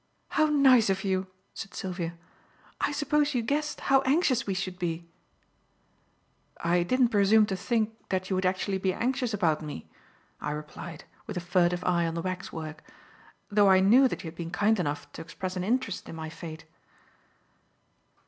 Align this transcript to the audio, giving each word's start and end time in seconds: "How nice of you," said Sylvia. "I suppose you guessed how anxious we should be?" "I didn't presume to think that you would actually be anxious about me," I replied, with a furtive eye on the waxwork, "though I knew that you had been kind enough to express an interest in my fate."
"How 0.29 0.47
nice 0.47 0.89
of 0.89 1.03
you," 1.03 1.27
said 1.53 1.75
Sylvia. 1.75 2.17
"I 2.79 2.91
suppose 2.91 3.35
you 3.35 3.43
guessed 3.43 3.81
how 3.81 4.01
anxious 4.01 4.47
we 4.47 4.55
should 4.55 4.79
be?" 4.79 5.07
"I 6.57 6.81
didn't 6.81 7.09
presume 7.09 7.45
to 7.45 7.55
think 7.55 8.09
that 8.09 8.27
you 8.27 8.35
would 8.35 8.43
actually 8.47 8.79
be 8.79 8.93
anxious 8.95 9.31
about 9.31 9.61
me," 9.61 9.87
I 10.39 10.53
replied, 10.53 11.03
with 11.27 11.37
a 11.37 11.39
furtive 11.39 11.83
eye 11.83 12.07
on 12.07 12.15
the 12.15 12.21
waxwork, 12.23 12.81
"though 13.51 13.69
I 13.69 13.79
knew 13.79 14.07
that 14.07 14.23
you 14.23 14.29
had 14.29 14.35
been 14.35 14.49
kind 14.49 14.79
enough 14.79 15.11
to 15.11 15.21
express 15.21 15.55
an 15.55 15.63
interest 15.63 16.09
in 16.09 16.15
my 16.15 16.29
fate." 16.29 16.65